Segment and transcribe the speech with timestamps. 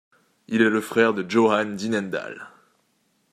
[0.47, 2.47] Il est le frère de Johann Dinnendahl.